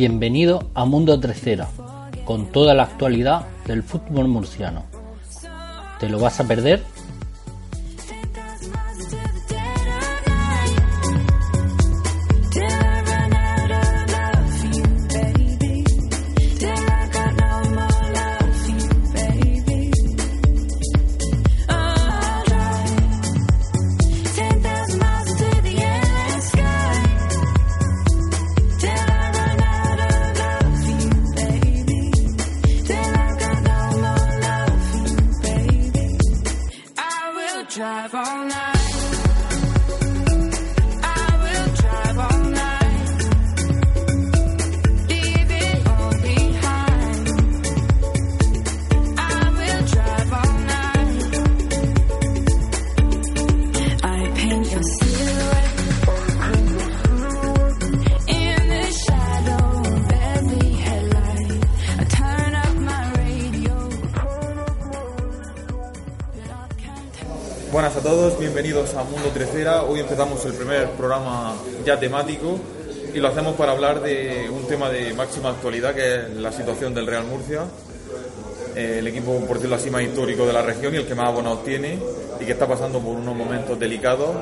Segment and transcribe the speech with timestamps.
[0.00, 1.66] Bienvenido a Mundo Tercera,
[2.24, 4.84] con toda la actualidad del fútbol murciano.
[5.98, 6.84] ¿Te lo vas a perder?
[68.60, 69.84] Bienvenidos a Mundo Tercera.
[69.84, 71.54] Hoy empezamos el primer programa
[71.86, 72.58] ya temático
[73.14, 76.92] y lo hacemos para hablar de un tema de máxima actualidad que es la situación
[76.92, 77.60] del Real Murcia,
[78.74, 81.28] eh, el equipo, por decirlo así, más histórico de la región y el que más
[81.28, 82.00] abonados tiene
[82.40, 84.34] y que está pasando por unos momentos delicados.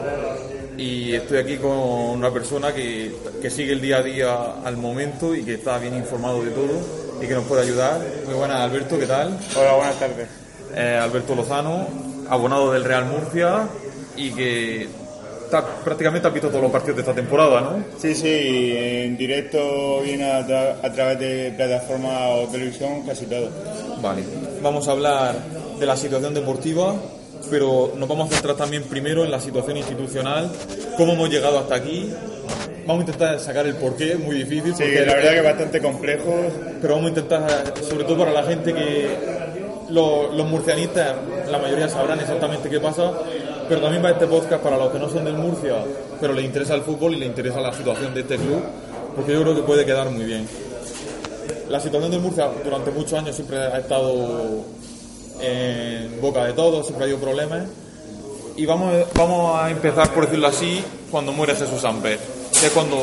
[0.79, 4.35] Y estoy aquí con una persona que, que sigue el día a día
[4.65, 8.01] al momento y que está bien informado de todo y que nos puede ayudar.
[8.25, 9.39] Muy buenas, Alberto, ¿qué tal?
[9.55, 10.27] Hola, buenas tardes.
[10.75, 11.87] eh, Alberto Lozano,
[12.31, 13.69] abonado del Real Murcia
[14.17, 14.89] y que
[15.51, 17.85] ta- prácticamente ha visto todos los partidos de esta temporada, ¿no?
[17.99, 23.49] Sí, sí, en directo viene a, tra- a través de plataforma o televisión casi todo.
[24.03, 24.23] Vale,
[24.63, 25.35] vamos a hablar
[25.79, 26.95] de la situación deportiva,
[27.51, 30.51] pero nos vamos a centrar también primero en la situación institucional,
[30.97, 32.11] cómo hemos llegado hasta aquí.
[32.87, 34.73] Vamos a intentar sacar el porqué, es muy difícil.
[34.75, 36.35] Sí, porque- la verdad que es bastante complejo.
[36.81, 39.09] pero vamos a intentar, sobre todo para la gente que
[39.91, 41.15] lo- los murcianistas,
[41.51, 43.13] la mayoría sabrán exactamente qué pasa,
[43.69, 45.75] pero también va este podcast para los que no son del Murcia,
[46.21, 48.63] pero les interesa el fútbol y les interesa la situación de este club,
[49.15, 50.47] porque yo creo que puede quedar muy bien.
[51.69, 54.65] La situación del Murcia durante muchos años siempre ha estado
[55.41, 57.65] en boca de todos, siempre ha habido problemas.
[58.57, 62.19] Y vamos, vamos a empezar, por decirlo así, cuando muere Jesús Amper.
[62.59, 62.97] Que es cuando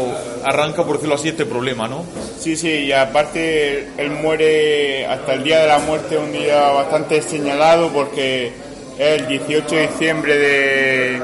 [0.44, 2.04] arranca, por decirlo así, este problema, ¿no?
[2.40, 7.22] Sí, sí, y aparte él muere hasta el día de la muerte, un día bastante
[7.22, 8.52] señalado porque
[8.98, 11.22] el 18 de diciembre de,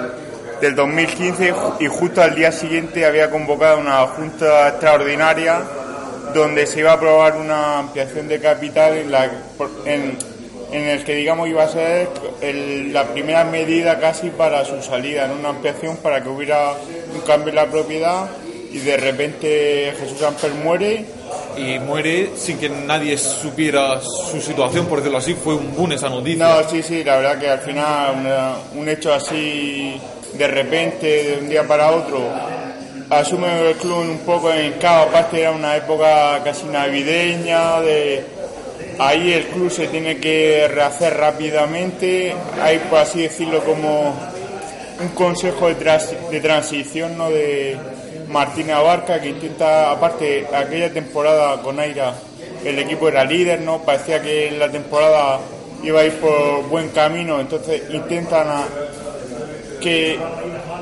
[0.61, 5.61] del 2015 y justo al día siguiente había convocado una junta extraordinaria
[6.33, 9.25] donde se iba a aprobar una ampliación de capital en, la,
[9.85, 10.17] en,
[10.71, 12.07] en el que digamos iba a ser
[12.41, 16.73] el- la primera medida casi para su salida, en una ampliación para que hubiera
[17.13, 18.27] un cambio en la propiedad
[18.71, 21.05] y de repente Jesús Amper muere
[21.57, 26.09] y muere sin que nadie supiera su situación, por decirlo así, fue un boom esa
[26.09, 26.47] noticia.
[26.47, 29.99] No, sí, sí, la verdad que al final un hecho así
[30.33, 32.19] de repente, de un día para otro,
[33.09, 38.23] asume el club un poco en caos, aparte era una época casi navideña, de
[38.99, 44.15] ahí el club se tiene que rehacer rápidamente, hay por así decirlo como
[45.01, 47.29] un consejo de, tras- de transición ¿no?
[47.29, 47.77] de
[48.29, 52.13] Martín Abarca que intenta, aparte aquella temporada con Aira
[52.63, 53.79] el equipo era líder, ¿no?
[53.79, 55.39] parecía que la temporada
[55.83, 58.47] iba a ir por buen camino, entonces intentan
[59.81, 60.19] que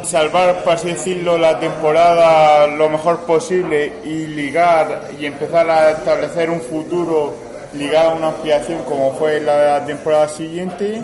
[0.03, 6.49] salvar, por así decirlo, la temporada lo mejor posible y ligar y empezar a establecer
[6.49, 7.35] un futuro
[7.73, 11.01] ligado a una ampliación como fue la temporada siguiente.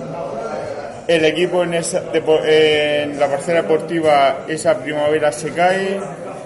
[1.06, 6.00] El equipo en, esa, en la parcela deportiva esa primavera se cae,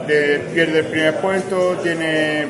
[0.07, 2.47] de- pierde el primer puesto, tiene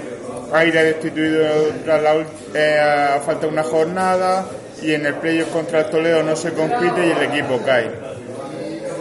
[0.53, 1.45] aire destituido
[1.83, 2.15] tras la
[2.53, 2.79] eh,
[3.15, 4.45] a falta de una jornada
[4.81, 7.89] y en el playoff contra el Toledo no se compite y el equipo cae.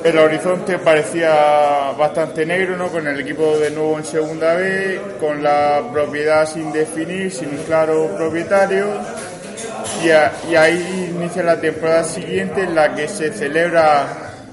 [0.05, 2.89] El horizonte parecía bastante negro, ¿no?
[2.89, 7.65] Con el equipo de nuevo en segunda B, con la propiedad sin definir, sin un
[7.65, 8.87] claro propietario.
[10.05, 10.09] Y,
[10.53, 14.07] y ahí inicia la temporada siguiente en la que se celebra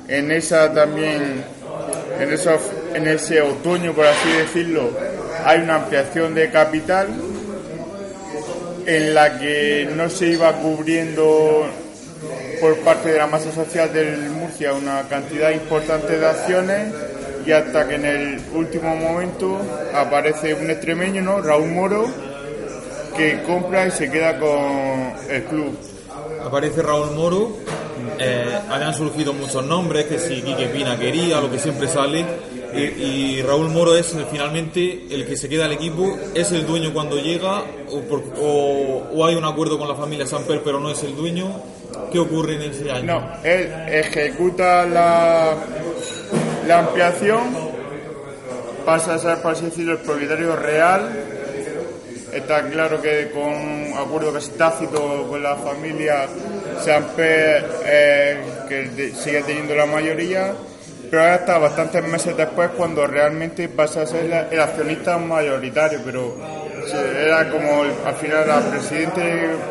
[0.07, 1.43] en esa también,
[2.19, 2.59] en, esos,
[2.93, 4.89] en ese otoño, por así decirlo,
[5.45, 7.07] hay una ampliación de capital
[8.85, 11.65] en la que no se iba cubriendo
[12.59, 16.93] por parte de la masa social del Murcia una cantidad importante de acciones
[17.45, 19.59] y hasta que en el último momento
[19.93, 21.41] aparece un extremeño, ¿no?
[21.41, 22.05] Raúl Moro,
[23.17, 25.77] que compra y se queda con el club.
[26.45, 27.57] Aparece Raúl Moro,
[28.19, 32.25] eh, habían surgido muchos nombres, que si Quique Pina quería, lo que siempre sale,
[32.75, 36.65] y, y Raúl Moro es eh, finalmente el que se queda al equipo, es el
[36.65, 41.15] dueño cuando llega, o, hay un acuerdo con la familia Samper, pero no es el
[41.15, 41.61] dueño.
[42.11, 43.05] ¿Qué ocurre en ese año?
[43.05, 45.55] No, él ejecuta la,
[46.71, 47.43] ampliación,
[48.85, 51.25] pasa a ser, por así decirlo, el propietario real.
[52.33, 56.27] Está claro que con un acuerdo casi tácito con la familia
[56.83, 58.37] Samper, eh,
[58.67, 60.55] que sigue teniendo la mayoría,
[61.13, 66.35] pero hasta bastantes meses después cuando realmente pasa a ser el accionista mayoritario, pero
[66.91, 69.21] era como al final era presidente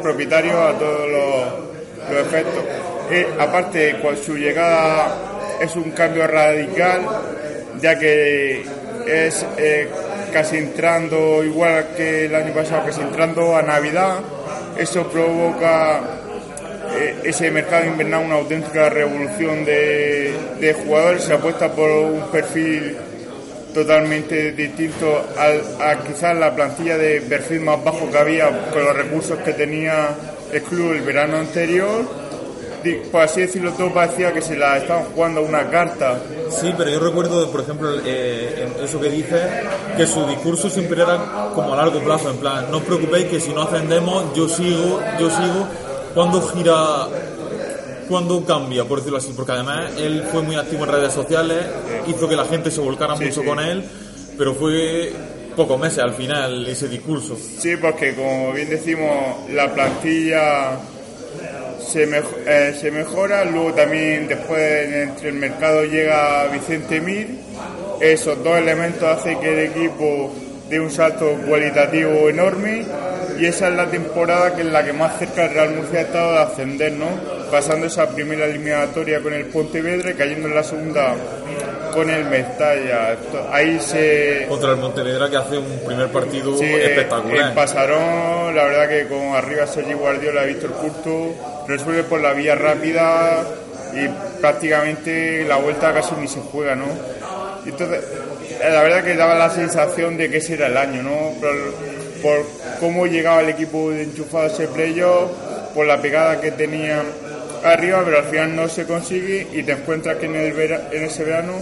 [0.01, 2.63] propietario a todos los, los efectos.
[3.11, 5.17] Eh, aparte, con su llegada
[5.61, 7.01] es un cambio radical,
[7.81, 8.65] ya que
[9.05, 9.89] es eh,
[10.33, 14.21] casi entrando, igual que el año pasado, casi entrando a Navidad.
[14.79, 16.22] Eso provoca
[17.25, 21.25] ese mercado invernal una auténtica revolución de, de jugadores.
[21.25, 22.97] Se apuesta por un perfil
[23.73, 28.95] totalmente distinto al, a quizás la plantilla de perfil más bajo que había con los
[28.95, 30.11] recursos que tenía
[30.53, 32.23] el club el verano anterior.
[33.13, 36.19] Por así decirlo, todo parecía que se la estaban jugando una carta.
[36.51, 39.41] Sí, pero yo recuerdo, por ejemplo, eh, eso que dice,
[39.97, 43.39] que su discurso siempre era como a largo plazo, en plan, no os preocupéis que
[43.39, 45.69] si no ascendemos, yo sigo, yo sigo,
[46.15, 47.07] cuando gira,
[48.09, 51.59] cuando cambia, por decirlo así, porque además él fue muy activo en redes sociales,
[52.07, 53.47] hizo que la gente se volcara Sí, mucho sí.
[53.47, 53.85] con él,
[54.37, 55.13] pero fue
[55.57, 57.37] pocos meses al final ese discurso.
[57.37, 59.11] Sí, porque como bien decimos,
[59.51, 60.79] la plantilla
[61.87, 67.29] se, eh, se mejora, luego también después entre el mercado llega Vicente Mir,
[68.01, 70.33] esos dos elementos hacen que el equipo
[70.69, 72.85] dé un salto cualitativo enorme
[73.43, 76.03] y esa es la temporada que es la que más cerca el Real Murcia ha
[76.03, 77.07] estado de ascender, ¿no?
[77.51, 81.17] Pasando esa primera eliminatoria con el Pontevedra y cayendo en la segunda
[81.93, 83.17] con el Mestalla.
[83.51, 87.49] Ahí se, Contra el Montevedra que hace un primer partido Sí, espectacular.
[87.49, 91.35] En Pasarón, la verdad que con arriba Sergi Guardiola, Víctor Curto,
[91.67, 93.43] resuelve por la vía rápida
[93.93, 96.87] y prácticamente la vuelta casi ni se juega, ¿no?
[97.67, 98.05] Entonces,
[98.61, 101.33] la verdad que daba la sensación de que ese era el año, ¿no?
[102.23, 102.47] Por
[102.81, 105.31] cómo llegaba el equipo de enchufado a ese playoff,
[105.75, 107.03] por la pegada que tenía
[107.65, 111.55] arriba, pero al final no se consigue y te encuentras que en, ese verano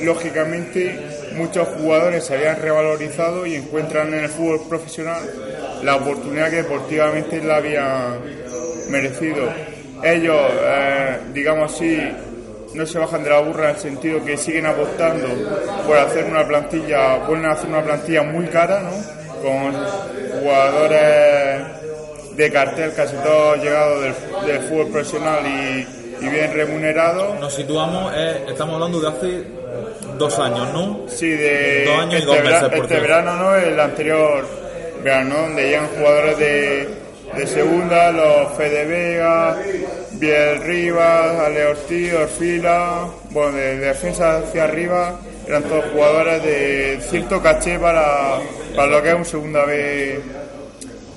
[0.00, 0.98] lógicamente
[1.34, 5.22] muchos jugadores se habían revalorizado y encuentran en el fútbol profesional
[5.82, 8.20] la oportunidad que deportivamente la habían
[8.90, 9.48] merecido.
[10.02, 11.98] Ellos, eh, digamos así,
[12.74, 15.26] no se bajan de la burra en el sentido que siguen apostando
[15.86, 19.17] por hacer una plantilla, vuelven a hacer una plantilla muy cara, ¿no?
[19.42, 19.72] Con
[20.40, 21.62] jugadores
[22.36, 24.14] de cartel, casi todos llegados del,
[24.46, 25.86] del fútbol profesional y,
[26.24, 27.38] y bien remunerados.
[27.40, 29.44] Nos situamos, eh, estamos hablando de hace
[30.16, 31.00] dos años, ¿no?
[31.08, 33.54] Sí, de Dos años y este, dos vera- meses, por este verano, ¿no?
[33.56, 34.46] El anterior
[35.02, 35.42] verano, ¿no?
[35.42, 36.88] donde llegan jugadores de,
[37.36, 39.56] de segunda, los Fede Vega,
[40.12, 47.40] Biel Rivas, Ale Ortiz, Orfila, bueno, de defensa hacia arriba, eran todos jugadores de cierto
[47.40, 48.38] caché para,
[48.78, 50.20] para lo que es un segunda B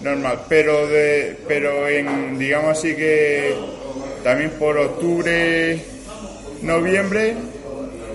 [0.01, 3.53] normal, pero de, pero en digamos así que
[4.23, 5.79] también por octubre,
[6.63, 7.35] noviembre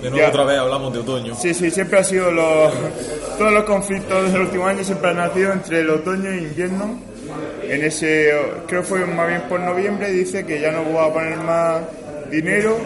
[0.02, 0.28] De nuevo Ya.
[0.30, 1.36] otra vez hablamos de otoño.
[1.36, 2.72] Sí, sí, siempre ha sido los,
[3.38, 6.98] todos los conflictos del último año siempre han nacido entre el otoño e invierno.
[7.62, 8.32] En ese,
[8.66, 11.82] creo que fue más bien por noviembre, dice que ya no va a poner más
[12.32, 12.76] dinero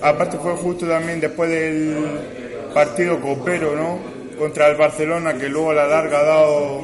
[0.00, 1.96] aparte fue justo también después del
[2.72, 4.15] partido copero, ¿no?
[4.38, 6.82] Contra el Barcelona, que luego a la larga ha dado,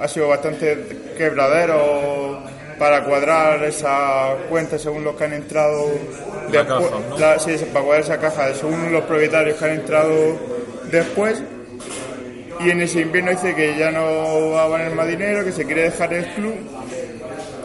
[0.00, 0.78] ha sido bastante
[1.16, 2.42] quebradero
[2.78, 5.90] para cuadrar esa cuenta según los que han entrado
[6.50, 7.18] La después, caja, ¿no?
[7.18, 10.14] la- sí, para cuadrar esa caja según los propietarios que han entrado
[10.90, 11.42] después.
[12.60, 15.64] Y en ese invierno dice que ya no va a valer más dinero, que se
[15.64, 16.54] quiere dejar el club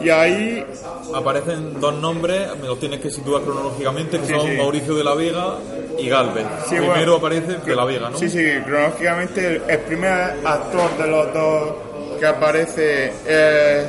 [0.04, 0.66] y ahí
[1.14, 4.56] Aparecen dos nombres, me los tienes que situar cronológicamente, que Sí, son sí.
[4.56, 5.58] Mauricio de la Vega
[5.98, 6.44] y Galvez.
[6.68, 8.18] Sí, Primero bueno, aparece de la Vega, ¿no?
[8.18, 10.12] Sí, sí, cronológicamente el, el primer
[10.44, 11.72] actor de los dos
[12.18, 13.86] que aparece es,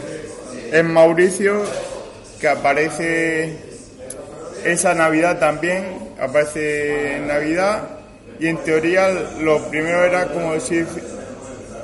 [0.72, 1.63] es Mauricio,
[2.39, 3.57] que aparece
[4.63, 7.84] esa Navidad también, aparece en Navidad
[8.39, 9.10] y en teoría
[9.41, 10.86] lo primero era como decir,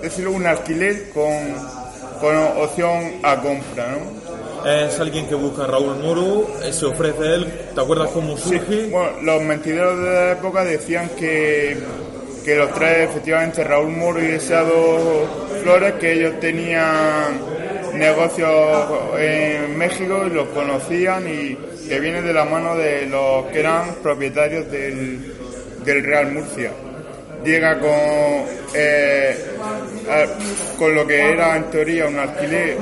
[0.02, 1.81] decirlo un alquiler con,
[2.22, 4.70] con opción a compra, ¿no?
[4.70, 8.90] Es alguien que busca a Raúl Moro, eh, se ofrece él, ¿te acuerdas cómo surge?
[8.90, 11.78] Bueno, los mentideros de la época decían que,
[12.46, 15.28] que los tres, efectivamente, Raúl Moro y Deseado
[15.64, 17.42] Flores, que ellos tenían
[17.96, 18.52] negocios
[19.18, 23.96] en México y los conocían y que viene de la mano de los que eran
[23.96, 25.34] propietarios del,
[25.84, 26.72] del Real Murcia.
[27.44, 27.92] Llega con,
[28.76, 29.36] eh,
[30.78, 32.78] con lo que era en teoría un alquiler,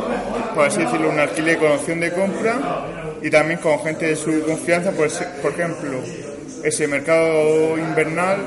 [0.54, 2.58] por así decirlo, un alquiler con opción de compra
[3.22, 5.10] y también con gente de su confianza, por,
[5.42, 6.00] por ejemplo,
[6.64, 8.38] ese mercado invernal,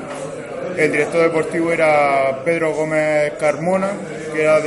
[0.77, 3.91] el director deportivo era Pedro Gómez Carmona,
[4.33, 4.59] que era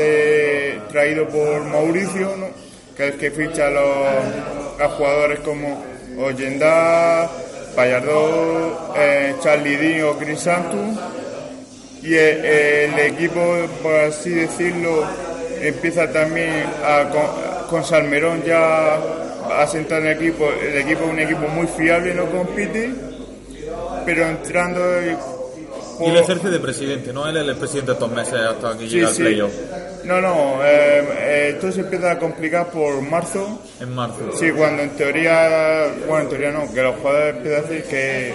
[0.88, 2.30] traído por Mauricio,
[2.96, 5.82] que es el que ficha a los a jugadores como
[6.18, 7.30] Oyendá,
[7.74, 10.78] Pallardó, eh, Charlie Dean o Crisantu
[12.06, 13.40] y el, el equipo,
[13.82, 15.04] por así decirlo,
[15.60, 20.48] empieza también a, con, con Salmerón ya a sentar en el equipo.
[20.50, 22.90] El equipo es un equipo muy fiable, no compite,
[24.04, 25.16] pero entrando y-
[25.98, 27.26] Y él ejerce de presidente, ¿no?
[27.26, 29.22] Él es el presidente estos meses hasta que Sí, llega al sí.
[29.22, 29.52] playoff,
[30.04, 33.60] No, no, eh, eh, esto se empieza a complicar por marzo.
[33.80, 34.30] en marzo.
[34.38, 38.34] Sí, cuando en teoría, bueno, en teoría no, que los jugadores empiezan a decir que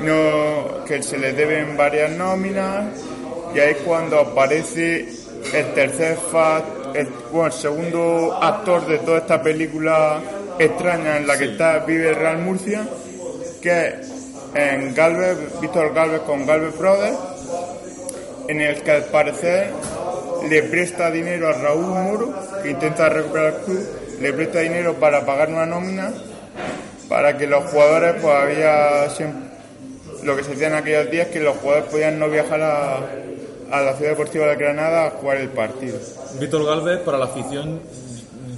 [0.00, 2.86] no, que se les deben varias nóminas
[3.54, 5.08] y ahí es cuando aparece
[5.52, 6.62] el tercer fa,
[6.94, 10.20] el, bueno, el segundo actor de toda esta película
[10.58, 12.86] extraña en la que está vive Real Murcia,
[13.60, 14.12] que es
[14.54, 17.18] en Galvez, Víctor Galvez con Galvez Brothers,
[18.48, 19.70] en el que al parecer
[20.48, 23.88] le presta dinero a Raúl Moro, que intenta recuperar el club,
[24.20, 26.12] le presta dinero para pagar una nómina,
[27.08, 29.51] para que los jugadores, pues había siempre,
[30.24, 32.96] lo que se hacía en aquellos días, que los jugadores podían no viajar a,
[33.70, 35.98] a la ciudad deportiva de Granada a jugar el partido.
[36.38, 37.80] Víctor Galvez, para la afición,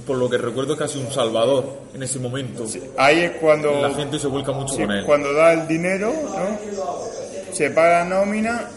[0.05, 2.65] por lo que recuerdo, es casi un salvador en ese momento.
[2.97, 5.05] Ahí es cuando, La gente se vuelca mucho sí, con él.
[5.05, 7.53] cuando da el dinero, ¿no?
[7.53, 8.69] se paga la nómina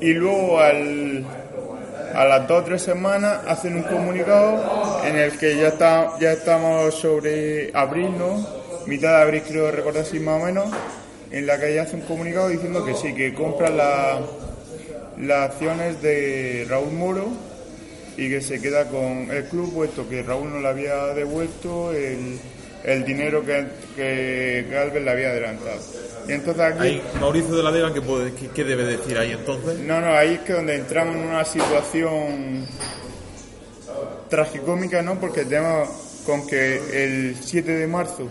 [0.00, 1.24] y luego al,
[2.14, 6.32] a las dos o tres semanas hacen un comunicado en el que ya está ya
[6.32, 8.46] estamos sobre abril, ¿no?
[8.86, 10.70] Mitad de abril creo recordar así más o menos,
[11.30, 14.20] en la que ya hace un comunicado diciendo que sí, que compra la-
[15.20, 17.28] las acciones de Raúl Moro
[18.16, 22.38] y que se queda con el club, puesto que Raúl no le había devuelto el,
[22.84, 23.66] el dinero que,
[23.96, 25.80] que Galvez le había adelantado.
[26.28, 26.82] Y entonces aquí...
[26.82, 29.78] Ahí, Mauricio de la Vega, ¿qué, puede- qué- qué debe decir ahí entonces?
[29.80, 32.66] No, no, ahí es que donde entramos en una situación
[34.28, 35.18] tragicómica, ¿no?
[35.18, 35.88] Porque tenemos
[36.26, 38.28] con que el 7 de marzo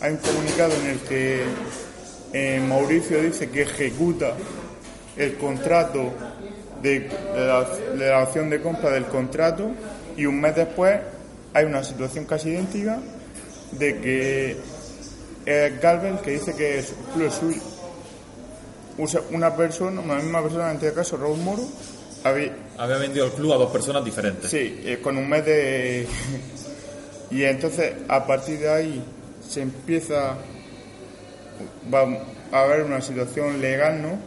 [0.00, 1.42] hay un comunicado en el que
[2.32, 4.32] eh, Mauricio dice que ejecuta
[5.16, 6.12] el contrato
[6.82, 9.70] de, la, de la opción de compra del contrato
[10.16, 11.00] y un mes después
[11.54, 12.98] hay una situación casi idéntica
[13.72, 14.56] de que
[15.44, 17.78] es Galvez que dice que es club suyo
[18.98, 21.62] usa una persona, una misma persona, en este caso Raúl Moro,
[22.24, 24.50] había, Había vendido el club a dos personas diferentes.
[24.50, 26.06] sí, eh, con un mes de...
[27.30, 29.04] y entonces a partir de ahí
[29.46, 30.36] se empieza
[31.92, 32.06] va
[32.52, 34.18] a haber una situación legal, ¿no?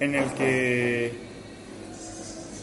[0.00, 1.12] En el que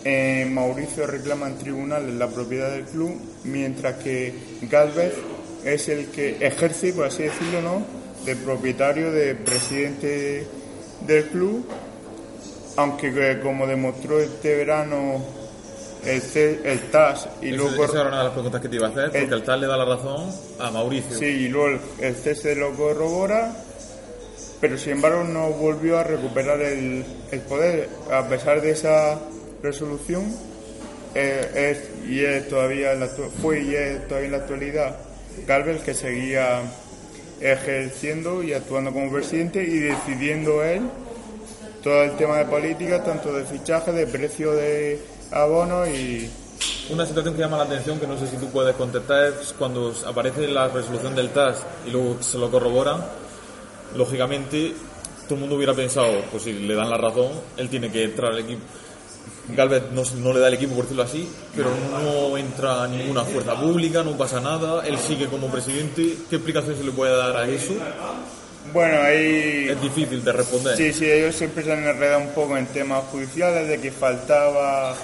[0.06, 4.34] eh, Mauricio reclama en tribunales la propiedad del club, mientras que
[4.70, 5.14] Galvez
[5.64, 7.82] es el que ejerce, por así decirlo, ¿no?
[8.26, 10.46] De propietario, de presidente
[11.08, 11.66] del club,
[12.78, 15.43] aunque eh, como demostró este verano
[16.06, 18.88] el, C- el TAS y luego esa era una de las preguntas que te iba
[18.88, 20.30] a hacer, porque El- el tal le da la razón
[20.60, 21.18] a Mauricio.
[21.18, 21.68] Sí, y luego
[22.00, 23.56] el, el cese lo corrobora,
[24.62, 27.90] pero sin embargo no volvió a recuperar el, el poder.
[28.12, 29.20] A pesar de esa
[29.62, 30.26] resolución,
[31.16, 34.96] eh, es, y es todavía en la actu- fue y es todavía en la actualidad
[35.48, 36.62] Galvez que seguía
[37.42, 40.82] ejerciendo y actuando como presidente y decidiendo él
[41.84, 45.00] todo el tema de política, tanto de fichaje, de precio de
[45.34, 46.30] abonos y
[46.90, 49.94] Una situación que llama la atención, que no sé si tú puedes contestar, es cuando
[50.06, 53.04] aparece la resolución del TAS y luego se lo corroboran,
[53.96, 54.74] lógicamente
[55.24, 58.32] todo el mundo hubiera pensado, pues si le dan la razón, él tiene que entrar
[58.32, 58.62] al equipo.
[59.50, 63.60] Galvez no, no le da el equipo, por decirlo así, pero no entra ninguna fuerza
[63.60, 66.18] pública, no pasa nada, él sigue como presidente.
[66.30, 67.74] ¿Qué explicación se le puede dar a eso?
[68.72, 70.78] bueno, ahí Es difícil de responder.
[70.78, 74.96] Sí, sí, ellos siempre se han enredado un poco en temas judiciales de que faltaba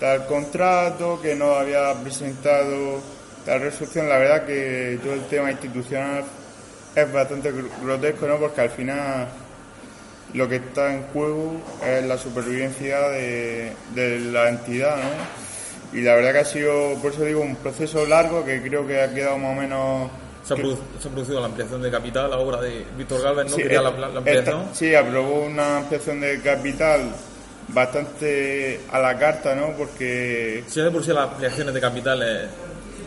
[0.00, 3.00] tal contrato, que no había presentado
[3.44, 4.08] tal resolución.
[4.08, 6.24] La verdad que todo el tema institucional
[6.94, 8.36] es bastante gr- grotesco, ¿no?
[8.38, 9.28] Porque al final
[10.34, 11.52] lo que está en juego
[11.86, 15.96] es la supervivencia de, de la entidad, ¿no?
[15.98, 19.00] Y la verdad que ha sido, por eso digo, un proceso largo que creo que
[19.00, 20.10] ha quedado más o menos...
[20.44, 23.56] Se ha, producido la ampliación de capital, la obra de Víctor Galvez, ¿no?
[23.56, 24.60] Sí, Quería la, la ampliación.
[24.62, 27.00] esta- sí, aprobó una ampliación de capital
[27.68, 29.72] bastante a la carta, ¿no?
[29.76, 32.48] Porque Si de por sí las ampliaciones de capitales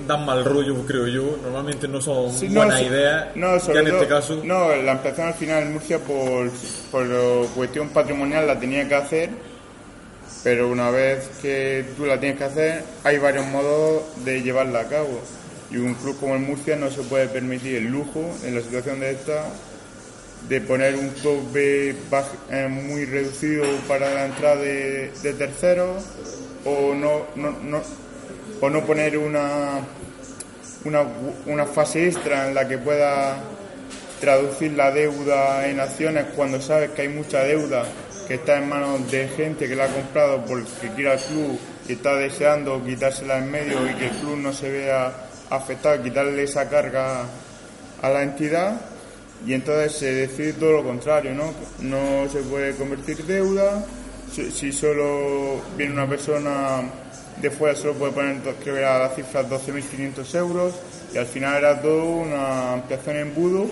[0.08, 3.60] dan mal rollo, creo yo, normalmente no son Sí, no, buenas so- ideas, no, ya
[3.60, 4.42] sobre este todo- caso...
[4.44, 6.50] No, la ampliación al final en Murcia por,
[6.92, 9.30] por cuestión patrimonial la tenía que hacer,
[10.44, 14.86] pero una vez que tú la tienes que hacer, hay varios modos de llevarla a
[14.88, 15.20] cabo.
[15.72, 19.00] Y un club como el Murcia no se puede permitir el lujo, en la situación
[19.01, 19.44] de esta,
[20.48, 21.89] de poner un tope
[22.50, 26.03] eh, muy reducido para la entrada de, de terceros
[26.65, 27.81] o no, no, no-
[28.62, 29.79] o no poner una,
[30.84, 31.03] una,
[31.46, 33.38] una fase extra en la que pueda
[34.19, 37.86] traducir la deuda en acciones cuando sabes que hay mucha deuda
[38.27, 41.93] que está en manos de gente que la ha comprado porque quiere al club y
[41.93, 45.12] está deseando quitársela en medio y que el club no se vea
[45.50, 47.24] afectado, quitarle esa carga
[48.01, 48.79] a la entidad
[49.46, 51.53] y entonces se decide todo lo contrario, ¿no?
[51.79, 53.86] No se puede convertir deuda,
[54.31, 56.81] si, solo viene una persona
[57.41, 60.74] de fuera solo puede poner, creo que era la cifra 12.500 euros
[61.14, 63.66] y al final era todo una ampliación en embudo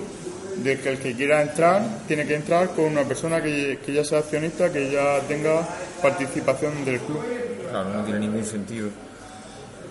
[0.63, 4.19] de que el que quiera entrar tiene que entrar con una persona que ya sea
[4.19, 5.67] accionista, que ya tenga
[6.01, 7.21] participación del club.
[7.69, 8.89] Claro, no tiene ningún sentido.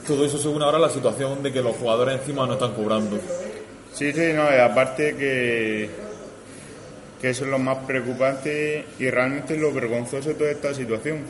[0.07, 3.19] Todo eso según ahora la situación de que los jugadores encima no están cobrando.
[3.97, 5.89] Sí, sí, no, y aparte que,
[7.19, 11.21] que eso es lo más preocupante y realmente lo vergonzoso de toda esta situación.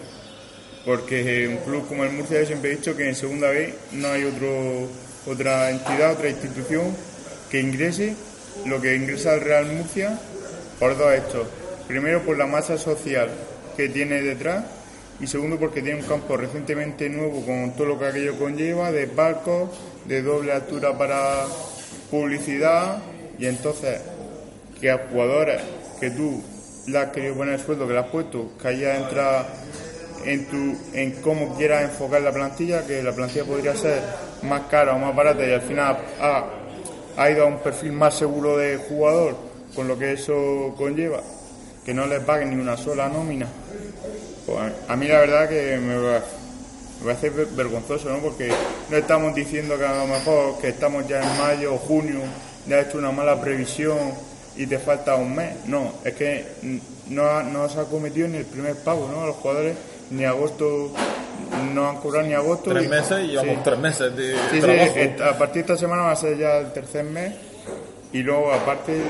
[0.84, 4.08] Porque un club como el Murcia yo siempre he dicho que en segunda vez no
[4.08, 4.88] hay otro,
[5.26, 6.92] otra entidad, otra institución
[7.52, 8.16] que ingrese
[8.64, 10.18] lo que ingresa el Real Murcia
[10.80, 11.46] por dos hechos.
[11.86, 13.30] Primero por la masa social
[13.76, 14.64] que tiene detrás
[15.20, 19.06] y segundo porque tiene un campo recientemente nuevo con todo lo que aquello conlleva, de
[19.06, 19.70] palcos,
[20.06, 21.46] de doble altura para
[22.10, 22.98] publicidad
[23.38, 24.00] y entonces
[24.80, 25.60] que a jugadores
[26.00, 26.42] que tú
[26.86, 29.46] le has querido poner el sueldo que le has puesto, que haya entrado
[30.24, 34.00] en tu en cómo quieras enfocar la plantilla, que la plantilla podría ser
[34.42, 36.44] más cara o más barata y al final ha,
[37.16, 39.36] ha ido a un perfil más seguro de jugador,
[39.74, 41.20] con lo que eso conlleva,
[41.84, 43.46] que no les paguen ni una sola nómina.
[44.46, 45.96] Pues a mí la verdad que me,
[47.06, 48.18] me parece ver- vergonzoso, ¿no?
[48.18, 48.50] Porque
[48.90, 52.20] no estamos diciendo que a lo mejor que estamos ya en mayo o junio,
[52.66, 53.96] ya has hecho una mala previsión
[54.56, 55.54] y te falta un mes.
[55.66, 56.44] No, es que
[57.10, 59.22] no, no se ha cometido ni el primer pago, ¿no?
[59.22, 59.76] A los jugadores
[60.10, 60.90] ni agosto,
[61.74, 62.70] no han cobrado ni agosto.
[62.70, 63.60] Tres y- meses y llevamos sí.
[63.64, 64.96] tres meses de Sí, sí, trabajo.
[64.96, 67.34] est- a partir de esta semana va a ser ya el tercer mes
[68.12, 69.00] y luego aparte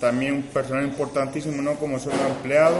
[0.00, 1.74] también un personal importantísimo, ¿no?
[1.74, 2.78] Como son los empleados,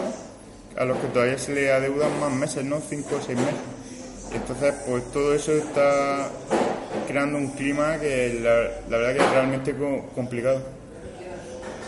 [0.77, 2.81] a los que todavía se les adeudan más meses, ¿no?
[2.89, 3.55] Cinco o seis meses.
[4.35, 6.29] Entonces, pues todo eso está
[7.07, 8.55] creando un clima que la,
[8.91, 10.61] la verdad que es realmente co- complicado.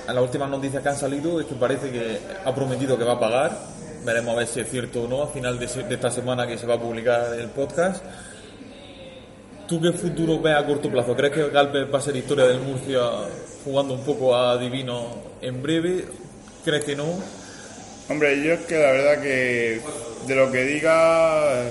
[0.06, 3.20] Las últimas noticias que han salido es que parece que ha prometido que va a
[3.20, 3.58] pagar.
[4.04, 6.66] Veremos a ver si es cierto o no a final de esta semana que se
[6.66, 8.04] va a publicar el podcast.
[9.66, 11.16] ¿Tú qué futuro ves a corto plazo?
[11.16, 13.00] ¿Crees que Galvez va a ser historia del Murcia
[13.64, 15.08] jugando un poco a Divino
[15.42, 16.04] en breve?
[16.64, 17.06] ¿Crees que no?
[18.08, 19.80] Hombre, yo es que la verdad que
[20.28, 21.64] de lo que diga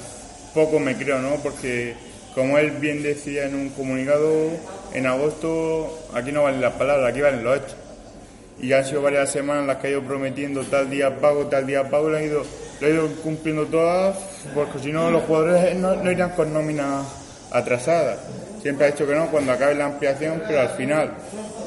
[0.56, 1.36] poco me creo, ¿no?
[1.44, 1.94] Porque
[2.34, 4.50] como él bien decía en un comunicado,
[4.94, 7.76] en agosto aquí no valen las palabras, aquí valen los hechos.
[8.60, 11.68] Y ya han sido varias semanas las que ha ido prometiendo tal día pago, tal
[11.68, 12.44] día pago, lo ha ido,
[12.80, 14.18] lo ha ido cumpliendo todas,
[14.56, 17.06] porque si no los jugadores no, no irán con nóminas
[17.52, 18.20] atrasadas.
[18.62, 21.12] Siempre ha dicho que no cuando acabe la ampliación, pero al final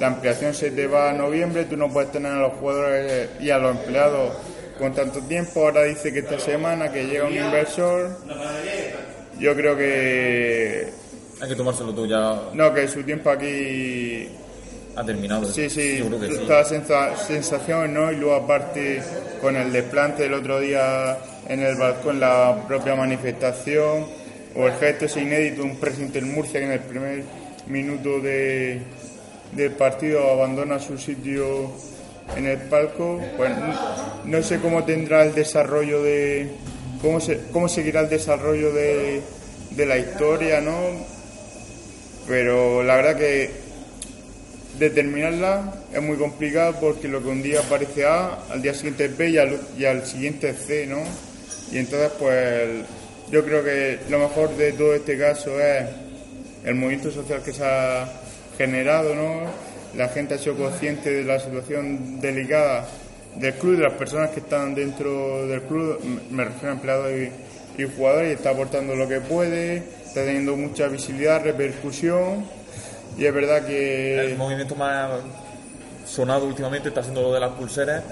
[0.00, 3.50] la ampliación se te va a noviembre, tú no puedes tener a los jugadores y
[3.50, 4.32] a los empleados
[4.78, 5.60] con tanto tiempo.
[5.64, 8.16] Ahora dice que esta semana que llega un inversor.
[9.38, 10.88] Yo creo que
[11.40, 12.40] Hay que tomárselo todo ya.
[12.54, 14.28] no, que su tiempo aquí
[14.96, 15.44] ha terminado.
[15.44, 17.26] Sí, sí, Yo creo que sí.
[17.26, 18.10] sensación, ¿no?
[18.10, 19.00] Y luego aparte
[19.40, 21.16] con el desplante del otro día
[21.48, 24.06] en el balcón, la propia manifestación,
[24.56, 27.22] o el gesto ese inédito, un presidente del Murcia que en el primer
[27.68, 28.82] minuto de,
[29.52, 31.70] del partido abandona su sitio
[32.36, 33.20] en el palco.
[33.36, 33.50] Pues
[34.24, 36.50] no, sé cómo tendrá el desarrollo de...
[37.00, 39.22] cómo, se, cómo seguirá el desarrollo de,
[39.70, 40.76] de la historia, ¿no?
[42.26, 43.68] Pero la verdad que
[44.78, 49.16] determinarla es muy complicado porque lo que un día parece A, al día siguiente es
[49.16, 49.30] B
[49.76, 50.98] y al, siguiente C, ¿no?
[51.72, 52.68] Y entonces, pues,
[53.30, 55.84] yo creo que lo mejor de todo este caso es
[56.64, 58.08] el movimiento social que se ha
[58.56, 59.67] generado, ¿no?
[59.96, 62.86] La gente ha sido consciente de la situación delicada
[63.36, 67.82] del club, de las personas que están dentro del club, me- refiero a empleados y,
[67.82, 72.44] y jugadores, y está aportando lo que puede, está teniendo mucha visibilidad, repercusión,
[73.16, 74.20] y es verdad que...
[74.20, 75.10] El movimiento más
[76.06, 78.02] sonado últimamente está siendo lo de las pulseras,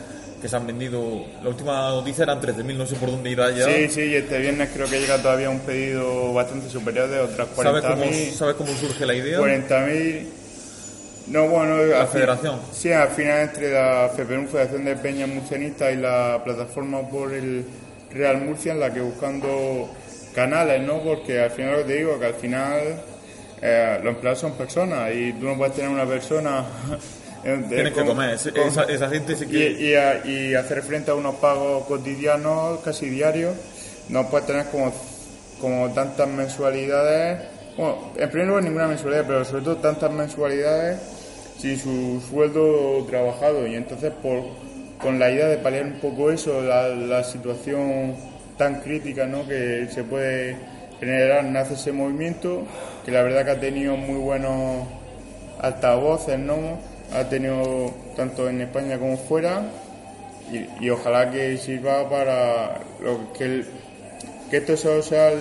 [0.41, 1.25] que se han vendido.
[1.43, 3.65] La última noticia eran 13.000, no sé por dónde irá ya.
[3.65, 7.49] Sí, sí, y este viernes creo que llega todavía un pedido bastante superior de otras
[7.57, 8.33] ¿Sabes cómo, 40.000.
[8.33, 9.39] ¿Sabes cómo surge la idea?
[9.41, 10.27] 40.000.
[11.29, 12.61] No, bueno, La federación.
[12.73, 17.65] Sí, al final entre la Federación de Peñas Murcianistas, y la plataforma por el
[18.13, 19.89] Real Murcia, en la que buscando
[20.35, 21.03] canales, ¿no?
[21.03, 22.81] Porque al final lo que te digo, que al final
[23.61, 26.65] eh, los empleados son personas y tú no puedes tener una persona.
[27.43, 28.31] Tienes que comer.
[28.35, 33.09] Esa, esa gente se y, y, a- y hacer frente a unos pagos cotidianos, casi
[33.09, 33.55] diarios,
[34.09, 34.93] no puedes tener como,
[35.61, 37.41] como tantas mensualidades,
[37.77, 40.99] bueno, en primer lugar ninguna mensualidad, pero sobre todo tantas mensualidades
[41.59, 44.43] sin su sueldo trabajado y entonces por,
[45.01, 48.15] con la idea de paliar un poco eso, la, la situación
[48.59, 49.47] tan crítica ¿no?
[49.47, 50.57] que se puede
[51.01, 52.63] generar, nace ese movimiento
[53.05, 54.87] que la verdad que ha tenido muy buenos
[55.61, 56.79] altavoces, ¿no?
[57.13, 59.63] Ha tenido tanto en España como fuera
[60.81, 63.67] y, ojalá que sirva para lo que, el-
[64.51, 65.33] que esto sea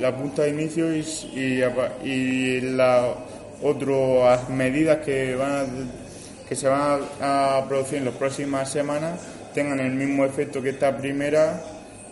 [0.00, 1.00] la punta de inicio y,
[1.34, 1.62] y,
[2.08, 3.14] y la
[3.62, 5.90] otras medidas que van
[6.48, 9.20] que se van a, a producir en las próximas semanas
[9.54, 11.62] tengan el mismo efecto que esta primera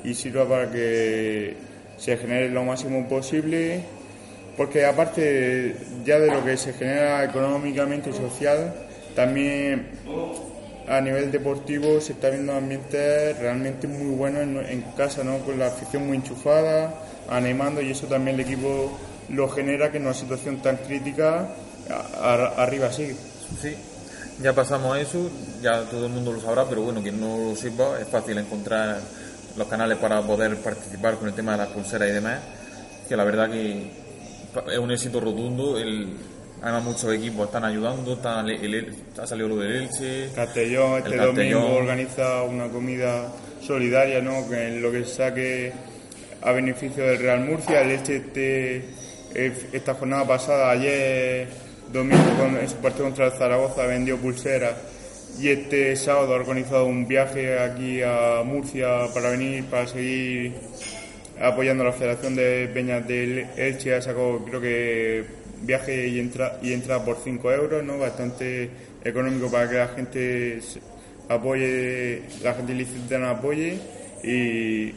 [0.04, 1.56] y sirva para que
[1.98, 3.82] se genere lo máximo posible
[4.60, 8.74] porque aparte ya de lo que se genera económicamente y social,
[9.16, 9.88] también
[10.86, 15.38] a nivel deportivo se está viendo ambientes realmente muy buenos en, en casa, ¿no?
[15.38, 16.94] con la afición muy enchufada,
[17.30, 18.98] animando y eso también el equipo
[19.30, 21.48] lo genera que en una situación tan crítica
[21.90, 23.14] a- a- arriba sigue.
[23.60, 23.74] Sí,
[24.42, 25.30] ya pasamos a eso,
[25.62, 28.98] ya todo el mundo lo sabrá, pero bueno, quien no lo sepa, es fácil encontrar
[29.56, 32.38] los canales para poder participar con el tema de las pulseras y demás,
[33.08, 33.90] que la verdad que
[34.72, 36.08] es un éxito rotundo, el,
[36.62, 41.10] además muchos equipos están ayudando, están, el- el- ha salido lo del Elche, Castellón este
[41.10, 41.34] El Castellón.
[41.36, 43.28] domingo organiza una comida
[43.66, 44.48] solidaria, ¿no?
[44.48, 45.72] Que en lo que saque
[46.42, 47.82] a beneficio del Real Murcia.
[47.82, 48.84] El este, eh,
[49.34, 51.48] esta jornada pasada, ayer
[51.92, 54.74] domingo, con, su partido contra el Zaragoza, vendió pulseras.
[55.38, 60.52] Y este sábado ha organizado un viaje aquí a Murcia para venir, para seguir
[61.40, 63.94] apoyando a la Federación de Peñas del Elche.
[63.94, 65.24] Ha sacado, creo que,
[65.62, 67.98] viaje y entra y entrada por 5 euros, ¿no?
[67.98, 68.70] Bastante
[69.04, 70.58] económico para que la gente
[71.28, 73.78] apoye, la gente ilicitana apoye.
[74.22, 74.92] Y,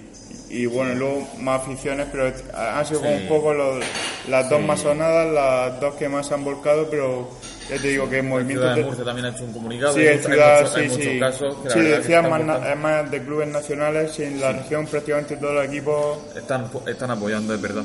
[0.50, 3.84] y bueno, luego más aficiones, pero han sido como un poco los-
[4.30, 7.30] las dos más sonadas, las dos que más han volcado, pero
[7.70, 8.62] ya te digo que el movimiento...
[8.62, 10.90] ciudad de de- Murcia también ha hecho un comunicado, Sí, hay, en ciudad, muchos, hay
[10.90, 11.20] sí, sí.
[11.20, 14.86] casos Sí, verdad que decía están más, na- además de clubes nacionales, en la región
[14.86, 17.84] prácticamente todos los equipos están, están apoyando, es verdad.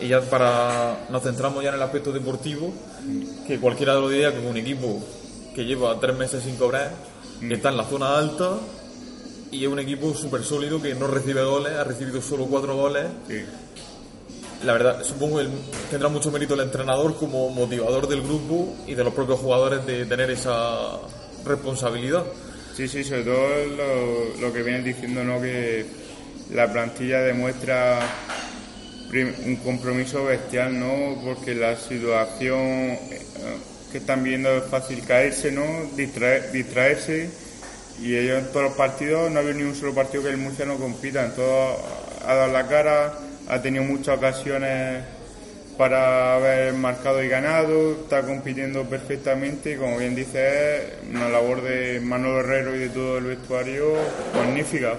[0.00, 2.72] Y ya para nos centramos ya en el aspecto deportivo,
[3.46, 5.00] que cualquiera lo diría que un equipo
[5.54, 6.90] que lleva tres meses sin cobrar,
[7.40, 8.58] que está en la zona alta
[9.50, 13.06] y es un equipo súper sólido que no recibe goles, ha recibido solo cuatro goles.
[14.64, 15.48] La verdad, supongo que
[15.90, 20.04] tendrá mucho mérito el entrenador como motivador del grupo y de los propios jugadores de
[20.04, 20.98] tener esa
[21.46, 22.24] responsabilidad.
[22.76, 25.40] Sí, sí, sobre todo lo, lo que vienes diciendo, ¿no?
[25.40, 25.86] Que
[26.52, 28.00] la plantilla demuestra
[29.46, 31.20] un compromiso bestial, ¿no?
[31.24, 33.26] Porque la situación eh,
[33.90, 35.64] que están viendo es fácil caerse, ¿no?
[35.96, 37.30] Distraer- distraerse.
[38.00, 40.36] Y ellos en todos los partidos, no ha habido ni un solo partido que el
[40.38, 41.24] Murcia no compita.
[41.24, 41.76] En todo
[42.26, 43.14] ha dado la cara,
[43.48, 45.04] ha tenido muchas ocasiones
[45.76, 52.00] para haber marcado y ganado, está compitiendo perfectamente y como bien dice una labor de
[52.00, 53.94] Manolo Herrero y de todo el vestuario
[54.36, 54.96] magnífica,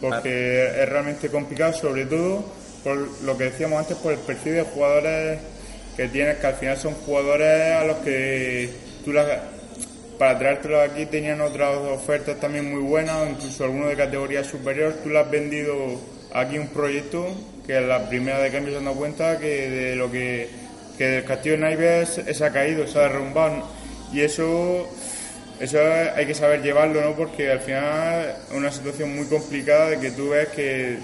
[0.00, 2.42] porque es realmente complicado, sobre todo
[2.82, 5.40] por lo que decíamos antes, por el perfil de jugadores
[5.94, 8.70] que tienes, que al final son jugadores a los que
[9.04, 9.28] tú le has,
[10.18, 14.94] para traértelo aquí tenían otras ofertas también muy buenas, incluso algunos de categoría superior.
[15.02, 16.00] Tú le has vendido
[16.32, 17.26] aquí un proyecto
[17.66, 20.48] que en la primera de cambio se han dado cuenta que de lo que,
[20.98, 23.68] que el castillo de Naivas se, se ha caído, se ha derrumbado.
[24.12, 24.86] Y eso,
[25.58, 25.78] eso
[26.14, 27.12] hay que saber llevarlo, ¿no?
[27.16, 30.98] Porque al final es una situación muy complicada de que tú ves que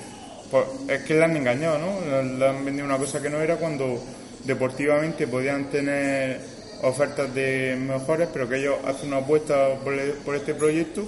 [0.50, 2.22] pues, es que le han engañado, ¿no?
[2.38, 4.02] Le han vendido una cosa que no era cuando
[4.44, 6.40] deportivamente podían tener
[6.82, 11.02] ofertas de mejores, pero que ellos hacen una apuesta por, el- por este proyecto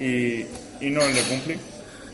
[0.00, 0.46] y,
[0.80, 1.58] y no le cumplen.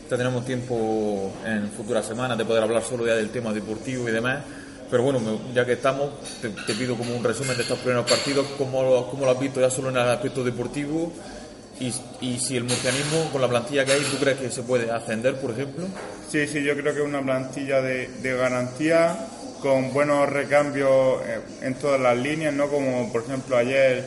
[0.09, 4.11] Ya tenemos tiempo en futuras semanas de poder hablar solo ya del tema deportivo y
[4.11, 4.43] demás.
[4.89, 5.19] Pero bueno,
[5.53, 6.09] ya que estamos,
[6.41, 9.39] te, te pido como un resumen de estos primeros partidos, cómo, lo- cómo lo has
[9.39, 11.13] visto ya solo en el aspecto deportivo
[11.79, 14.89] y, y si el murcianismo, con la plantilla que hay, ¿tú crees que se puede
[14.91, 15.85] ascender, por ejemplo?
[16.29, 19.15] Sí, sí, yo creo que es una plantilla de, de garantía
[19.61, 22.67] con buenos recambios eh, en todas las líneas, ¿no?
[22.67, 24.05] Como por ejemplo ayer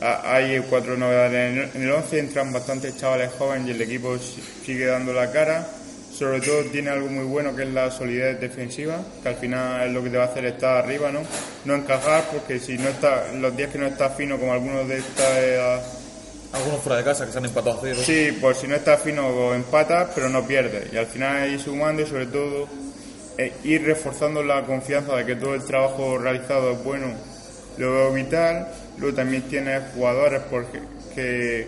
[0.00, 3.82] a- hay cuatro novedades en el- en el 11, entran bastantes chavales jóvenes y el
[3.82, 5.66] equipo si- sigue dando la cara.
[6.12, 9.92] Sobre todo tiene algo muy bueno que es la solidez defensiva, que al final es
[9.92, 11.20] lo que te va a hacer estar arriba, ¿no?
[11.64, 14.98] No encajar, porque si no está, los días que no está fino como algunos de
[14.98, 15.82] esta edad,
[16.50, 18.00] Algunos fuera de casa que se han empatado a cero.
[18.02, 20.90] Sí, pues si no estás fino empatas, pero no pierdes.
[20.92, 22.66] Y al final ir sumando y sobre todo
[23.38, 27.06] eh, ir reforzando la confianza de que todo el trabajo realizado es bueno.
[27.78, 28.68] Lo veo vital.
[28.98, 30.80] Luego también tienes jugadores porque,
[31.14, 31.66] que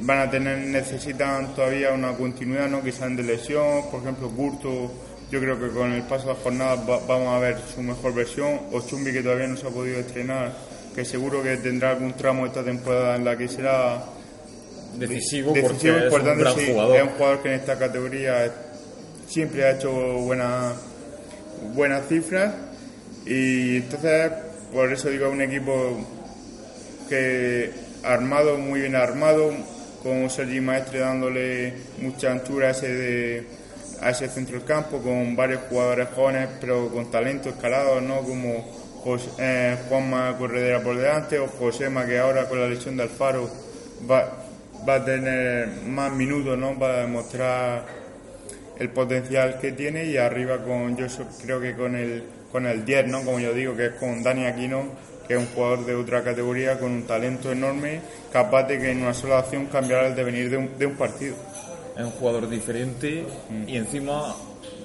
[0.00, 2.80] van a tener, necesitan todavía una continuidad, ¿no?
[2.90, 3.90] sean de lesión.
[3.90, 4.90] Por ejemplo, Curto,
[5.30, 8.14] yo creo que con el paso de las jornadas va- vamos a ver su mejor
[8.14, 8.60] versión.
[8.72, 10.52] O Chumbi, que todavía no se ha podido estrenar,
[10.94, 14.02] que seguro que tendrá algún tramo esta temporada en la que será
[14.96, 16.66] Decisivo, decisivo, porque es un importante, gran sí.
[16.70, 16.96] jugador.
[16.96, 18.52] Es un jugador que en esta categoría
[19.26, 20.72] siempre ha hecho buenas
[21.74, 22.54] buenas cifras
[23.26, 24.32] y entonces
[24.72, 25.72] por eso digo un equipo
[27.08, 27.70] que
[28.02, 29.52] armado, muy bien armado,
[30.02, 33.46] con Sergi Maestre dándole mucha anchura a ese,
[34.02, 38.18] a ese centro del campo, con varios jugadores jóvenes pero con talento escalados, ¿no?
[38.18, 38.64] como
[39.38, 43.50] eh, Juanma Corredera por delante o Josema que ahora con la lesión de Alfaro
[44.10, 44.44] va,
[44.86, 46.78] va a tener más minutos ¿no?
[46.78, 48.03] para demostrar
[48.78, 51.06] el potencial que tiene y arriba con yo
[51.42, 54.46] creo que con el con el 10 no como yo digo que es con Dani
[54.46, 54.88] Aquino
[55.26, 58.00] que es un jugador de otra categoría con un talento enorme
[58.32, 61.34] capaz de que en una sola acción cambiará el devenir de un, de un partido.
[61.96, 63.24] Es un jugador diferente
[63.66, 64.34] y encima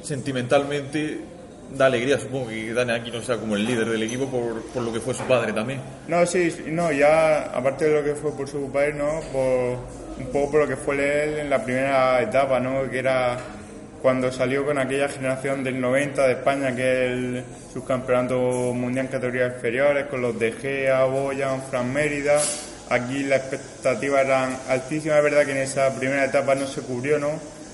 [0.02, 1.19] sentimentalmente
[1.75, 4.82] da alegría, supongo que Dani aquí no sea como el líder del equipo por, por
[4.82, 5.80] lo que fue su padre también.
[6.08, 9.78] no sí no ya aparte de lo que fue por su país no por
[10.19, 13.38] un poco por lo que fue él en la primera etapa no que era
[14.01, 19.12] cuando salió con aquella generación del 90 de España que es el subcampeonato mundial en
[19.12, 22.39] categorías inferiores con los de Gea, Boyan, Fran Mérida
[22.89, 27.19] aquí las expectativas eran altísimas es verdad que en esa primera etapa no se cubrió
[27.19, 27.31] no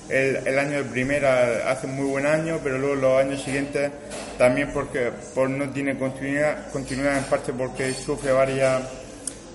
[0.09, 3.91] el, año de primera hace muy buen año pero luego los años siguientes
[4.37, 8.83] también porque por no tiene continuidad continuidad en parte porque sufre varias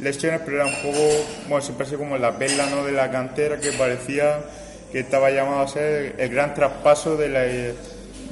[0.01, 2.85] lesiones, pero era un poco, bueno, siempre sido como la perla ¿no?
[2.85, 4.41] de la cantera que parecía
[4.93, 7.41] que estaba llamado a ser el gran traspaso de la,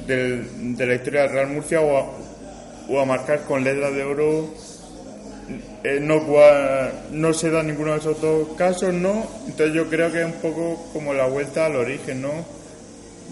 [0.07, 4.49] del- de la historia del Real Murcia o a, marcar con letras de oro.
[5.83, 6.21] Eh, no,
[7.11, 9.25] no se da ninguno de esos dos casos, ¿no?
[9.47, 12.31] Entonces yo creo que es un poco como la vuelta al origen, ¿no?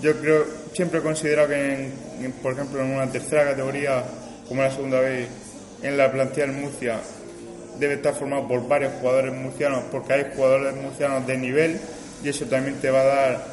[0.01, 1.91] Yo creo, siempre he considerado que,
[2.23, 4.03] en, por ejemplo, en una tercera categoría,
[4.47, 5.27] como la segunda vez,
[5.83, 6.99] en la plantilla del Murcia,
[7.79, 11.79] debe estar formado por varios jugadores murcianos, porque hay jugadores murcianos de nivel
[12.23, 13.47] y eso también te va a dar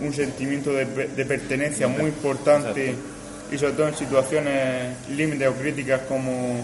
[0.00, 2.94] un sentimiento de, de pertenencia muy importante
[3.50, 6.60] y sobre todo en situaciones límites o críticas como,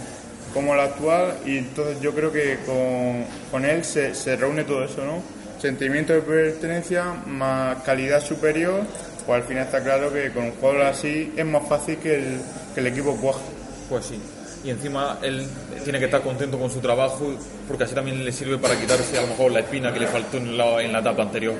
[0.52, 4.84] como la actual y entonces yo creo que con, con él se, se reúne todo
[4.84, 5.22] eso, ¿no?
[5.60, 8.82] Sentimiento de pertenencia más calidad superior,
[9.24, 12.40] pues al final está claro que con un jugador así es más fácil que el,
[12.74, 13.40] que el equipo cuaje.
[13.88, 14.18] Pues sí.
[14.64, 15.46] Y encima él
[15.82, 17.34] tiene que estar contento con su trabajo
[17.66, 20.36] porque así también le sirve para quitarse a lo mejor la espina que le faltó
[20.36, 21.54] en la, en la etapa anterior.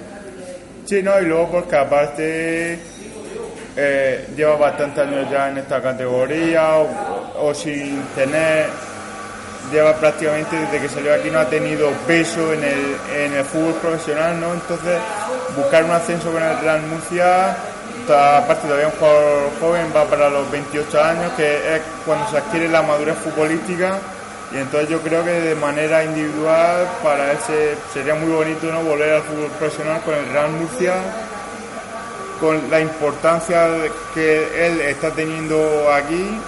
[0.84, 2.78] Sí, no, y luego porque aparte
[3.76, 8.66] eh, lleva bastantes años ya en esta categoría o, sin tener,
[9.72, 13.74] lleva prácticamente desde que salió aquí no ha tenido peso en el, en el fútbol
[13.74, 14.52] profesional, ¿no?
[14.52, 14.98] Entonces
[15.56, 17.56] buscar un ascenso con el Real Murcia,
[18.02, 22.36] está- aparte todavía un jugador joven, va para los 28 años, que es cuando se
[22.38, 23.98] adquiere la madurez futbolística
[24.52, 28.80] y entonces yo creo que de manera individual para él se- sería muy bonito ¿no?
[28.82, 30.94] volver al fútbol profesional con el Real Murcia,
[32.40, 33.66] con la importancia
[34.14, 36.38] que él está teniendo aquí.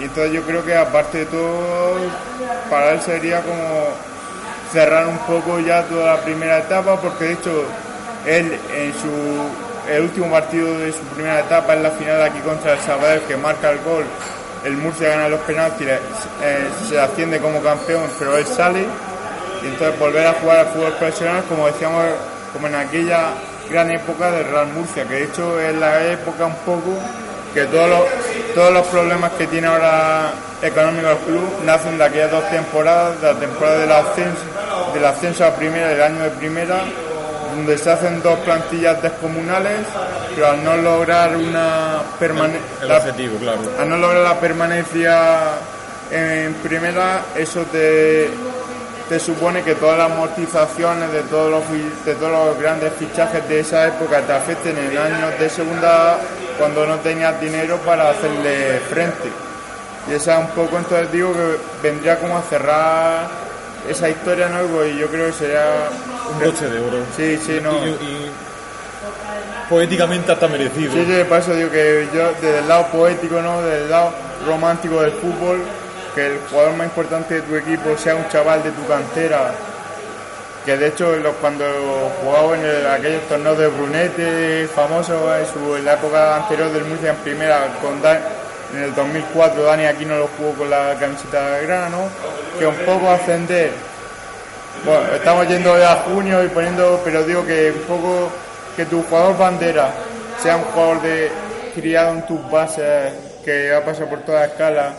[0.00, 1.96] Y entonces yo creo que aparte de todo,
[2.70, 3.88] para él sería como
[4.72, 7.64] cerrar un poco ya toda la primera etapa, porque de hecho
[8.26, 12.74] él en su el último partido de su primera etapa en la final aquí contra
[12.74, 14.04] el Sabadell que marca el gol,
[14.64, 18.84] el Murcia gana los penaltis, eh, se asciende como campeón, pero él sale.
[19.62, 22.04] Y entonces volver a jugar al fútbol profesional como decíamos
[22.52, 23.30] como en aquella
[23.68, 26.98] gran época del Real Murcia, que de hecho es la época un poco
[27.52, 30.30] que todos los, problemas que tiene ahora
[30.62, 34.42] económico el club nacen de aquellas dos temporadas, de la temporada del ascenso,
[34.94, 35.04] del
[35.44, 36.84] a primera, del año de primera,
[37.58, 39.80] donde se hacen dos plantillas descomunales,
[40.34, 43.58] pero al no lograr una permanencia, El objetivo, claro.
[43.78, 45.38] al no lograr la permanencia
[46.10, 48.30] en primera, eso te,
[49.08, 53.60] te supone que todas las amortizaciones de todos los de todos los grandes fichajes de
[53.60, 56.18] esa época te afecten en años de segunda
[56.58, 59.30] cuando no tenías dinero para hacerle frente.
[60.08, 63.47] Y esa un poco entonces digo que vendría como a cerrar
[63.88, 64.84] esa historia ¿no?
[64.86, 65.64] y yo creo que sería
[66.32, 66.98] Un broche de oro.
[67.16, 67.72] Sí, sí, no.
[67.86, 68.30] Y, y
[69.68, 70.92] poéticamente hasta merecido.
[70.92, 73.62] Sí, sí, por eso digo que yo, desde el lado poético, ¿no?
[73.62, 74.12] Desde el lado
[74.46, 75.62] romántico del fútbol,
[76.14, 79.52] que el jugador más importante de tu equipo sea un chaval de tu cantera,
[80.64, 81.64] que de hecho los, cuando
[82.22, 86.84] jugaba en el- aquellos torneos de Brunete, famosos en, su- en la época anterior del
[86.84, 88.20] Murcia en primera, con Dan-
[88.74, 92.08] en el 2004 Dani Aquino lo jugó con la camiseta de grana, ¿no?
[92.58, 93.70] Que un poco ascender
[94.84, 98.30] bueno, estamos yendo a junio y poniendo, pero digo que un poco
[98.76, 99.90] que tu jugador bandera
[100.40, 101.30] sea un jugador de
[101.74, 103.12] criado en tus bases,
[103.44, 104.94] que ha pasado por toda escala,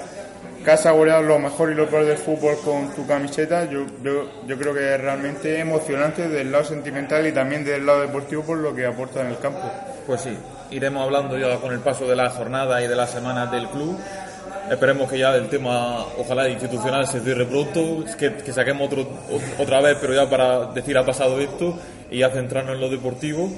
[0.63, 4.45] que ha saboreado lo mejor y lo peor del fútbol con tu camiseta, yo, yo,
[4.45, 8.58] yo creo que es realmente emocionante del lado sentimental y también del lado deportivo por
[8.58, 9.71] lo que aporta en el campo.
[10.05, 10.38] Pues sí,
[10.71, 13.97] iremos hablando ya con el paso de la jornada y de las semanas del club.
[14.69, 19.01] Esperemos que ya el tema, ojalá institucional, se cierre pronto, que, que saquemos otro,
[19.32, 21.77] ot- otra vez, pero ya para decir ha pasado esto
[22.12, 23.49] y ya centrarnos en lo deportivo.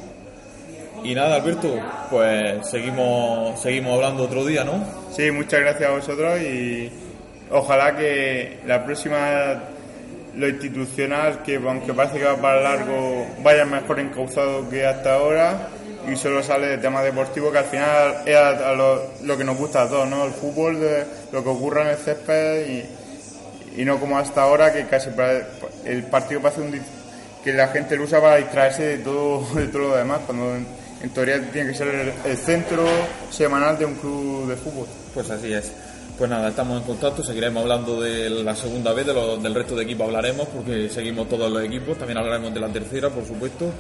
[1.03, 1.73] Y nada, Alberto,
[2.09, 4.83] pues seguimos, seguimos hablando otro día, ¿no?
[5.11, 6.89] Sí, muchas gracias a vosotros y
[7.51, 9.63] ojalá que la próxima
[10.37, 15.67] lo institucional, que aunque parece que va para largo, vaya mejor encauzado que hasta ahora
[16.09, 19.83] y solo sale de temas deportivos que al final es a, lo, que nos gusta
[19.83, 20.25] a todos, ¿no?
[20.25, 20.79] El fútbol,
[21.31, 22.85] lo que ocurra en el césped
[23.75, 25.09] y, no como hasta ahora que casi
[25.85, 26.81] el partido parece un,
[27.43, 31.09] que la gente lo usa para distraerse de todo, de todo lo demás, cuando en,
[31.13, 32.85] teoría tiene que ser el, centro
[33.29, 34.87] semanal de un club de fútbol.
[35.13, 35.71] Pues así es.
[36.17, 40.05] Pues nada, estamos en contacto, seguiremos hablando de la segunda vez, del resto de equipos
[40.05, 43.71] hablaremos, porque seguimos todos los equipos, también hablaremos de la tercera, por supuesto,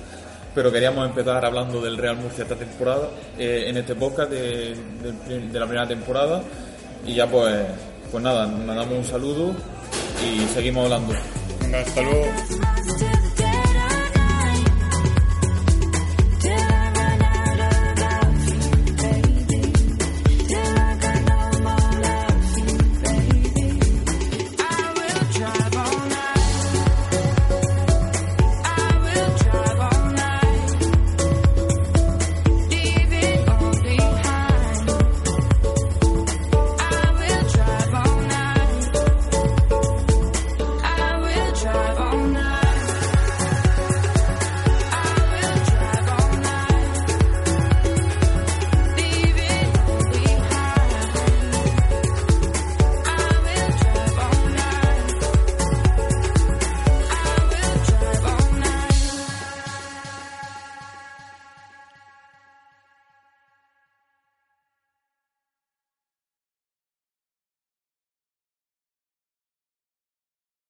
[0.53, 4.75] pero queríamos empezar hablando del Real Murcia esta temporada, eh, en este podcast de,
[5.25, 6.41] prim- de la primera temporada,
[7.05, 7.55] y ya pues,
[8.11, 9.51] pues nada, mandamos un saludo
[10.25, 11.13] y seguimos hablando.
[11.75, 12.25] Hasta luego.